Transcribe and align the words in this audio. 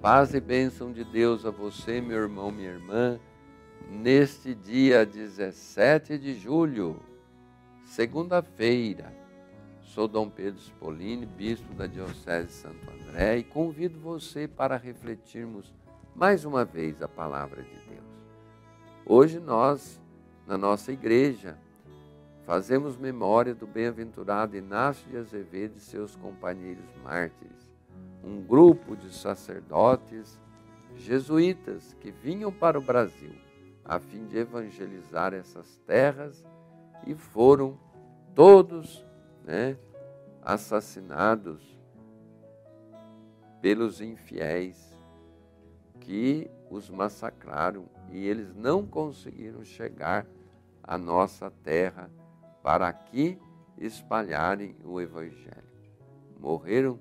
Paz 0.00 0.32
e 0.32 0.40
bênção 0.40 0.90
de 0.90 1.04
Deus 1.04 1.44
a 1.44 1.50
você, 1.50 2.00
meu 2.00 2.16
irmão, 2.16 2.50
minha 2.50 2.70
irmã, 2.70 3.20
neste 3.86 4.54
dia 4.54 5.04
17 5.04 6.16
de 6.16 6.32
julho, 6.32 6.98
segunda-feira. 7.84 9.12
Sou 9.82 10.08
Dom 10.08 10.30
Pedro 10.30 10.58
Spolini, 10.58 11.26
bispo 11.26 11.74
da 11.74 11.86
Diocese 11.86 12.46
de 12.46 12.52
Santo 12.54 12.90
André, 12.90 13.36
e 13.36 13.44
convido 13.44 13.98
você 13.98 14.48
para 14.48 14.78
refletirmos 14.78 15.70
mais 16.14 16.46
uma 16.46 16.64
vez 16.64 17.02
a 17.02 17.08
palavra 17.08 17.62
de 17.62 17.68
Deus. 17.68 18.32
Hoje 19.04 19.38
nós, 19.38 20.00
na 20.46 20.56
nossa 20.56 20.90
igreja, 20.92 21.58
fazemos 22.46 22.96
memória 22.96 23.54
do 23.54 23.66
bem-aventurado 23.66 24.56
Inácio 24.56 25.06
de 25.10 25.18
Azevedo 25.18 25.76
e 25.76 25.80
seus 25.80 26.16
companheiros 26.16 26.86
mártires 27.04 27.69
um 28.22 28.42
grupo 28.42 28.96
de 28.96 29.12
sacerdotes 29.12 30.38
jesuítas 30.96 31.94
que 32.00 32.10
vinham 32.10 32.52
para 32.52 32.78
o 32.78 32.82
Brasil 32.82 33.34
a 33.84 33.98
fim 33.98 34.26
de 34.26 34.38
evangelizar 34.38 35.34
essas 35.34 35.78
terras 35.86 36.44
e 37.06 37.14
foram 37.14 37.78
todos 38.34 39.04
né, 39.44 39.76
assassinados 40.42 41.60
pelos 43.60 44.00
infiéis 44.00 44.96
que 46.00 46.50
os 46.70 46.88
massacraram 46.88 47.86
e 48.10 48.26
eles 48.26 48.54
não 48.54 48.86
conseguiram 48.86 49.64
chegar 49.64 50.26
à 50.82 50.96
nossa 50.96 51.50
terra 51.50 52.10
para 52.62 52.88
aqui 52.88 53.38
espalharem 53.78 54.76
o 54.84 55.00
evangelho. 55.00 55.70
Morreram 56.38 56.98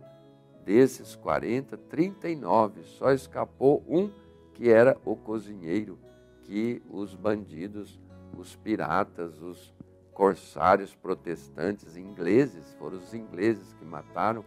Desses 0.66 1.16
40, 1.16 1.78
39 1.78 2.84
só 2.84 3.12
escapou 3.12 3.84
um 3.88 4.12
que 4.54 4.70
era 4.70 4.98
o 5.06 5.16
cozinheiro 5.16 5.98
que 6.44 6.82
os 6.90 7.16
bandidos, 7.16 8.00
os 8.38 8.56
piratas, 8.56 9.42
os 9.42 9.74
corsários 10.14 10.94
protestantes 10.96 11.96
ingleses, 11.96 12.74
foram 12.78 12.98
os 12.98 13.14
ingleses 13.14 13.74
que 13.74 13.86
mataram, 13.86 14.44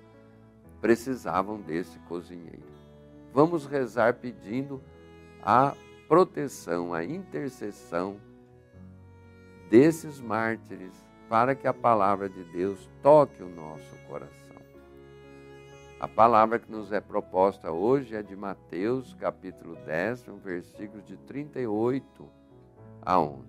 precisavam 0.80 1.60
desse 1.60 1.98
cozinheiro. 2.00 2.62
Vamos 3.32 3.64
rezar 3.64 4.14
pedindo 4.14 4.82
a 5.42 5.74
proteção, 6.06 6.92
a 6.92 7.02
intercessão 7.02 8.16
desses 9.70 10.20
mártires 10.20 10.92
para 11.26 11.54
que 11.54 11.66
a 11.66 11.72
palavra 11.72 12.28
de 12.28 12.44
Deus 12.44 12.90
toque 13.02 13.42
o 13.42 13.48
nosso 13.48 13.96
coração. 14.06 14.51
A 16.02 16.08
palavra 16.08 16.58
que 16.58 16.68
nos 16.68 16.90
é 16.90 17.00
proposta 17.00 17.70
hoje 17.70 18.16
é 18.16 18.24
de 18.24 18.34
Mateus, 18.34 19.14
capítulo 19.14 19.76
10, 19.86 20.24
versículo 20.42 21.00
de 21.00 21.16
38 21.16 22.28
a 23.00 23.20
11. 23.20 23.44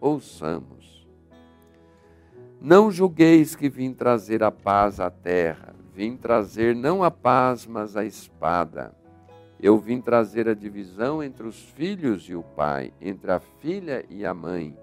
Ouçamos. 0.00 1.04
Não 2.60 2.92
julgueis 2.92 3.56
que 3.56 3.68
vim 3.68 3.92
trazer 3.92 4.44
a 4.44 4.52
paz 4.52 5.00
à 5.00 5.10
terra, 5.10 5.74
vim 5.92 6.16
trazer 6.16 6.76
não 6.76 7.02
a 7.02 7.10
paz, 7.10 7.66
mas 7.66 7.96
a 7.96 8.04
espada. 8.04 8.94
Eu 9.60 9.78
vim 9.78 10.00
trazer 10.00 10.48
a 10.48 10.54
divisão 10.54 11.20
entre 11.20 11.44
os 11.44 11.60
filhos 11.60 12.28
e 12.28 12.36
o 12.36 12.42
pai, 12.44 12.92
entre 13.00 13.32
a 13.32 13.40
filha 13.40 14.06
e 14.08 14.24
a 14.24 14.32
mãe, 14.32 14.78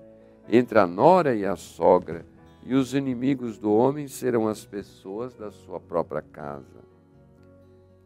entre 0.49 0.77
a 0.77 0.85
nora 0.85 1.33
e 1.35 1.45
a 1.45 1.55
sogra 1.55 2.25
e 2.65 2.73
os 2.73 2.95
inimigos 2.95 3.59
do 3.59 3.71
homem 3.71 4.07
serão 4.07 4.47
as 4.47 4.65
pessoas 4.65 5.35
da 5.35 5.51
sua 5.51 5.79
própria 5.79 6.21
casa. 6.21 6.83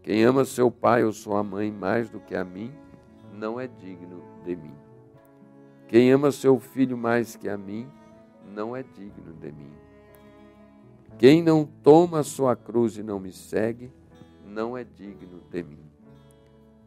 Quem 0.03 0.23
ama 0.23 0.43
seu 0.43 0.69
pai 0.69 1.03
ou 1.03 1.13
sua 1.13 1.41
mãe 1.41 1.71
mais 1.71 2.09
do 2.09 2.19
que 2.19 2.35
a 2.35 2.43
mim, 2.43 2.73
não 3.33 3.57
é 3.57 3.67
digno 3.67 4.21
de 4.43 4.55
mim. 4.57 4.75
Quem 5.87 6.11
ama 6.11 6.31
seu 6.31 6.59
filho 6.59 6.97
mais 6.97 7.37
que 7.37 7.47
a 7.47 7.57
mim, 7.57 7.89
não 8.53 8.75
é 8.75 8.83
digno 8.83 9.33
de 9.33 9.51
mim. 9.51 9.71
Quem 11.17 11.41
não 11.41 11.65
toma 11.65 12.19
a 12.19 12.23
sua 12.23 12.55
cruz 12.55 12.97
e 12.97 13.03
não 13.03 13.19
me 13.19 13.31
segue, 13.31 13.91
não 14.45 14.77
é 14.77 14.83
digno 14.83 15.41
de 15.49 15.63
mim. 15.63 15.89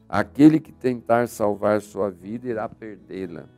Aquele 0.09 0.61
que 0.61 0.73
tentar 0.73 1.27
salvar 1.27 1.81
sua 1.81 2.11
vida 2.11 2.49
irá 2.49 2.69
perdê-la 2.69 3.49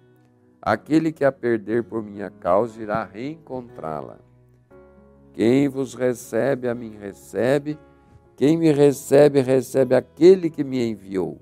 Aquele 0.66 1.12
que 1.12 1.26
a 1.26 1.30
perder 1.30 1.84
por 1.84 2.02
minha 2.02 2.30
causa 2.30 2.80
irá 2.80 3.04
reencontrá-la. 3.04 4.16
Quem 5.34 5.68
vos 5.68 5.92
recebe, 5.92 6.70
a 6.70 6.74
mim 6.74 6.96
recebe. 6.96 7.78
Quem 8.34 8.56
me 8.56 8.72
recebe, 8.72 9.42
recebe 9.42 9.94
aquele 9.94 10.48
que 10.48 10.64
me 10.64 10.82
enviou. 10.82 11.38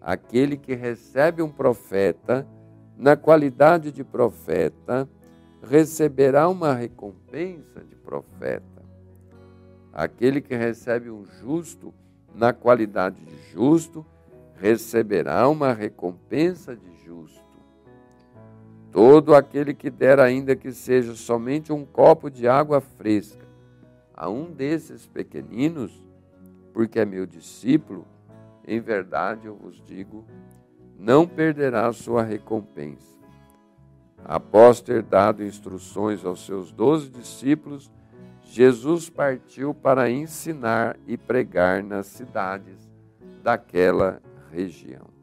Aquele 0.00 0.56
que 0.56 0.74
recebe 0.74 1.42
um 1.42 1.50
profeta, 1.50 2.48
na 2.96 3.14
qualidade 3.14 3.92
de 3.92 4.02
profeta, 4.02 5.06
receberá 5.62 6.48
uma 6.48 6.72
recompensa 6.72 7.84
de 7.84 7.94
profeta. 7.94 8.82
Aquele 9.92 10.40
que 10.40 10.56
recebe 10.56 11.10
um 11.10 11.26
justo, 11.26 11.92
na 12.34 12.54
qualidade 12.54 13.22
de 13.22 13.52
justo, 13.52 14.06
receberá 14.54 15.46
uma 15.46 15.74
recompensa 15.74 16.74
de 16.74 17.04
justo. 17.04 17.47
Todo 18.90 19.34
aquele 19.34 19.74
que 19.74 19.90
der, 19.90 20.18
ainda 20.18 20.56
que 20.56 20.72
seja 20.72 21.14
somente 21.14 21.72
um 21.72 21.84
copo 21.84 22.30
de 22.30 22.48
água 22.48 22.80
fresca, 22.80 23.46
a 24.14 24.28
um 24.28 24.50
desses 24.50 25.06
pequeninos, 25.06 26.02
porque 26.72 26.98
é 26.98 27.04
meu 27.04 27.26
discípulo, 27.26 28.06
em 28.66 28.80
verdade 28.80 29.46
eu 29.46 29.54
vos 29.54 29.82
digo, 29.84 30.24
não 30.98 31.26
perderá 31.26 31.92
sua 31.92 32.22
recompensa. 32.22 33.18
Após 34.24 34.80
ter 34.80 35.02
dado 35.02 35.44
instruções 35.44 36.24
aos 36.24 36.44
seus 36.44 36.72
doze 36.72 37.08
discípulos, 37.08 37.90
Jesus 38.42 39.08
partiu 39.08 39.74
para 39.74 40.10
ensinar 40.10 40.96
e 41.06 41.16
pregar 41.16 41.82
nas 41.82 42.06
cidades 42.06 42.90
daquela 43.42 44.20
região 44.50 45.17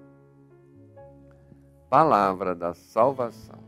palavra 1.96 2.54
da 2.54 2.74
salvação. 2.74 3.64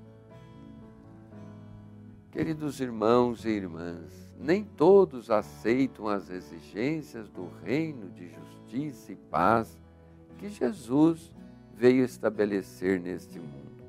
Queridos 2.30 2.82
irmãos 2.82 3.46
e 3.46 3.50
irmãs, 3.52 4.30
nem 4.38 4.66
todos 4.66 5.32
aceitam 5.32 6.10
as 6.10 6.30
exigências 6.30 7.30
do 7.30 7.50
reino 7.64 8.10
de 8.10 8.28
justiça 8.28 9.14
e 9.14 9.16
paz 9.16 9.80
que 10.38 10.50
Jesus 10.50 11.34
veio 11.74 12.04
estabelecer 12.04 13.00
neste 13.00 13.40
mundo. 13.40 13.82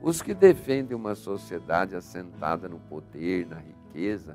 Os 0.00 0.22
que 0.22 0.32
defendem 0.32 0.96
uma 0.96 1.14
sociedade 1.14 1.94
assentada 1.94 2.66
no 2.70 2.78
poder, 2.78 3.46
na 3.46 3.58
riqueza 3.58 4.34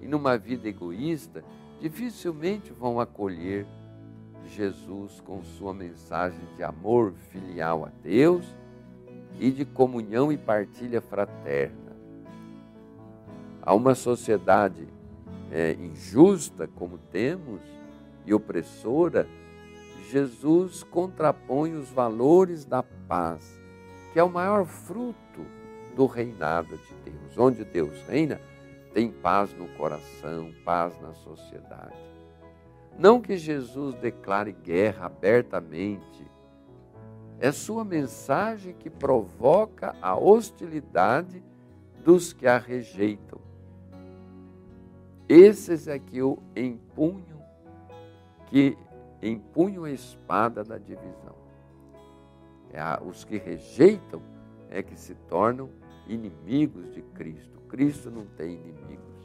e 0.00 0.06
numa 0.06 0.38
vida 0.38 0.68
egoísta 0.68 1.42
dificilmente 1.80 2.72
vão 2.72 3.00
acolher 3.00 3.66
Jesus 4.48 5.20
com 5.20 5.42
sua 5.42 5.74
mensagem 5.74 6.40
de 6.56 6.62
amor 6.62 7.12
filial 7.30 7.84
a 7.84 7.90
Deus 8.02 8.44
e 9.38 9.50
de 9.50 9.64
comunhão 9.64 10.32
e 10.32 10.36
partilha 10.36 11.00
fraterna. 11.00 11.96
Há 13.62 13.74
uma 13.74 13.94
sociedade 13.94 14.86
é, 15.50 15.72
injusta 15.72 16.66
como 16.66 16.98
temos 16.98 17.60
e 18.24 18.34
opressora, 18.34 19.28
Jesus 20.10 20.82
contrapõe 20.82 21.74
os 21.74 21.90
valores 21.90 22.64
da 22.64 22.82
paz, 22.82 23.60
que 24.12 24.18
é 24.18 24.22
o 24.22 24.30
maior 24.30 24.64
fruto 24.64 25.16
do 25.94 26.06
reinado 26.06 26.76
de 26.76 27.10
Deus. 27.10 27.38
Onde 27.38 27.64
Deus 27.64 28.00
reina, 28.08 28.40
tem 28.92 29.10
paz 29.10 29.52
no 29.54 29.66
coração, 29.76 30.52
paz 30.64 31.00
na 31.00 31.12
sociedade. 31.14 32.05
Não 32.98 33.20
que 33.20 33.36
Jesus 33.36 33.94
declare 33.96 34.52
guerra 34.52 35.06
abertamente, 35.06 36.26
é 37.38 37.52
sua 37.52 37.84
mensagem 37.84 38.74
que 38.74 38.88
provoca 38.88 39.94
a 40.00 40.16
hostilidade 40.16 41.42
dos 42.02 42.32
que 42.32 42.46
a 42.46 42.56
rejeitam. 42.56 43.38
Esses 45.28 45.88
é 45.88 45.98
que 45.98 46.22
o 46.22 46.38
empunham, 46.54 47.42
que 48.46 48.78
empunham 49.20 49.84
a 49.84 49.90
espada 49.90 50.64
da 50.64 50.78
divisão. 50.78 51.34
É 52.72 52.80
a, 52.80 53.02
os 53.04 53.24
que 53.24 53.36
rejeitam 53.36 54.22
é 54.70 54.82
que 54.82 54.98
se 54.98 55.14
tornam 55.28 55.68
inimigos 56.06 56.94
de 56.94 57.02
Cristo. 57.02 57.60
Cristo 57.68 58.10
não 58.10 58.24
tem 58.24 58.54
inimigos. 58.54 59.15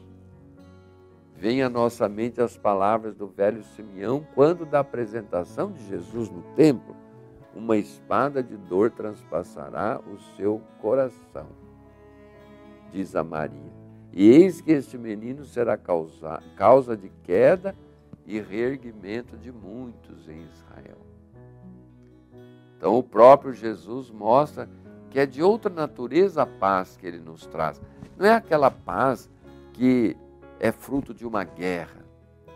Vem 1.42 1.60
à 1.60 1.68
nossa 1.68 2.08
mente 2.08 2.40
as 2.40 2.56
palavras 2.56 3.16
do 3.16 3.26
velho 3.26 3.64
Simeão 3.64 4.24
quando 4.32 4.64
da 4.64 4.78
apresentação 4.78 5.72
de 5.72 5.84
Jesus 5.88 6.30
no 6.30 6.40
templo, 6.54 6.94
uma 7.52 7.76
espada 7.76 8.40
de 8.40 8.56
dor 8.56 8.92
transpassará 8.92 10.00
o 10.06 10.20
seu 10.36 10.62
coração, 10.80 11.48
diz 12.92 13.16
a 13.16 13.24
Maria. 13.24 13.72
E 14.12 14.30
eis 14.30 14.60
que 14.60 14.70
este 14.70 14.96
menino 14.96 15.44
será 15.44 15.76
causa, 15.76 16.40
causa 16.54 16.96
de 16.96 17.10
queda 17.24 17.74
e 18.24 18.38
reerguimento 18.38 19.36
de 19.36 19.50
muitos 19.50 20.28
em 20.28 20.42
Israel. 20.44 20.98
Então, 22.78 22.96
o 22.96 23.02
próprio 23.02 23.52
Jesus 23.52 24.12
mostra 24.12 24.68
que 25.10 25.18
é 25.18 25.26
de 25.26 25.42
outra 25.42 25.74
natureza 25.74 26.42
a 26.42 26.46
paz 26.46 26.96
que 26.96 27.04
ele 27.04 27.18
nos 27.18 27.46
traz. 27.46 27.82
Não 28.16 28.26
é 28.26 28.32
aquela 28.32 28.70
paz 28.70 29.28
que 29.72 30.16
é 30.62 30.70
fruto 30.70 31.12
de 31.12 31.26
uma 31.26 31.42
guerra, 31.42 32.04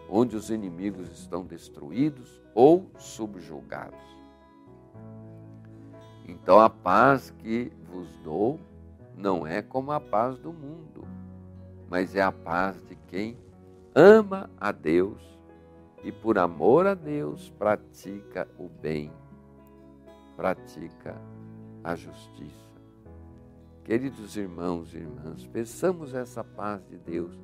onde 0.08 0.36
os 0.36 0.48
inimigos 0.48 1.10
estão 1.10 1.44
destruídos 1.44 2.40
ou 2.54 2.88
subjugados. 2.96 3.98
Então, 6.24 6.60
a 6.60 6.70
paz 6.70 7.34
que 7.40 7.72
vos 7.90 8.08
dou 8.22 8.60
não 9.16 9.44
é 9.44 9.60
como 9.60 9.90
a 9.90 9.98
paz 10.00 10.38
do 10.38 10.52
mundo, 10.52 11.04
mas 11.90 12.14
é 12.14 12.22
a 12.22 12.30
paz 12.30 12.80
de 12.86 12.94
quem 13.08 13.36
ama 13.92 14.48
a 14.56 14.70
Deus 14.70 15.20
e, 16.04 16.12
por 16.12 16.38
amor 16.38 16.86
a 16.86 16.94
Deus, 16.94 17.50
pratica 17.58 18.46
o 18.56 18.68
bem, 18.68 19.12
pratica 20.36 21.20
a 21.82 21.96
justiça. 21.96 22.66
Queridos 23.82 24.36
irmãos 24.36 24.94
e 24.94 24.98
irmãs, 24.98 25.44
peçamos 25.48 26.14
essa 26.14 26.44
paz 26.44 26.86
de 26.86 26.96
Deus, 26.98 27.36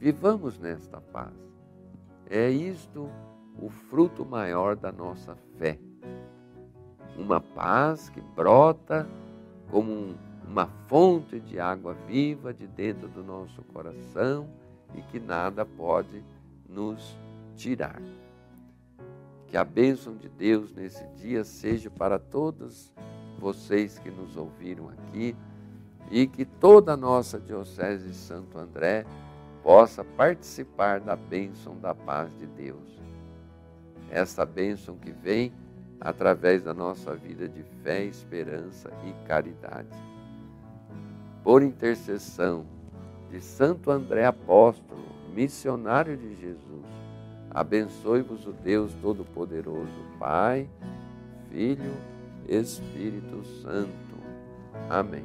vivamos 0.00 0.58
nesta 0.58 1.00
paz. 1.00 1.34
É 2.28 2.50
isto 2.50 3.08
o 3.56 3.68
fruto 3.68 4.24
maior 4.24 4.74
da 4.74 4.90
nossa 4.90 5.36
fé. 5.58 5.78
Uma 7.16 7.40
paz 7.40 8.08
que 8.08 8.20
brota 8.20 9.06
como 9.70 9.92
um 9.92 10.14
uma 10.50 10.66
fonte 10.88 11.38
de 11.38 11.60
água 11.60 11.94
viva 12.08 12.52
de 12.52 12.66
dentro 12.66 13.08
do 13.08 13.22
nosso 13.22 13.62
coração 13.72 14.48
e 14.96 15.00
que 15.00 15.20
nada 15.20 15.64
pode 15.64 16.24
nos 16.68 17.16
tirar. 17.54 18.02
Que 19.46 19.56
a 19.56 19.62
bênção 19.62 20.16
de 20.16 20.28
Deus 20.28 20.72
nesse 20.72 21.06
dia 21.14 21.44
seja 21.44 21.88
para 21.88 22.18
todos 22.18 22.92
vocês 23.38 23.96
que 24.00 24.10
nos 24.10 24.36
ouviram 24.36 24.88
aqui 24.88 25.36
e 26.10 26.26
que 26.26 26.44
toda 26.44 26.94
a 26.94 26.96
nossa 26.96 27.38
Diocese 27.38 28.08
de 28.08 28.14
Santo 28.14 28.58
André 28.58 29.06
possa 29.62 30.04
participar 30.04 31.00
da 31.00 31.16
bênção 31.16 31.78
da 31.78 31.94
paz 31.94 32.36
de 32.38 32.46
Deus. 32.46 33.00
Essa 34.10 34.44
bênção 34.44 34.96
que 34.96 35.12
vem 35.12 35.52
através 36.00 36.62
da 36.62 36.74
nossa 36.74 37.14
vida 37.14 37.48
de 37.48 37.62
fé, 37.82 38.04
esperança 38.04 38.90
e 39.04 39.26
caridade 39.26 40.10
por 41.42 41.62
intercessão 41.62 42.64
de 43.30 43.40
Santo 43.40 43.90
André 43.90 44.26
Apóstolo, 44.26 45.04
missionário 45.34 46.16
de 46.16 46.34
Jesus, 46.36 46.86
abençoe-vos 47.50 48.46
o 48.46 48.52
Deus 48.52 48.92
Todo-Poderoso, 49.00 49.88
Pai, 50.18 50.68
Filho, 51.50 51.94
Espírito 52.48 53.44
Santo. 53.62 53.90
Amém. 54.88 55.24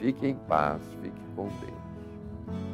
Fique 0.00 0.26
em 0.26 0.34
paz, 0.34 0.82
fique 1.02 1.22
com 1.36 1.48
Deus. 1.48 2.64